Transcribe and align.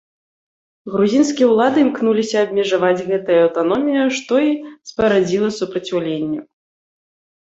Грузінскія 0.93 1.47
ўлады 1.49 1.77
імкнуліся 1.85 2.37
абмежаваць 2.45 3.03
гэтыя 3.11 3.43
аўтаноміі, 3.47 4.07
што 4.19 4.33
і 4.47 4.51
спарадзіла 4.93 5.49
супраціўленне. 5.59 6.39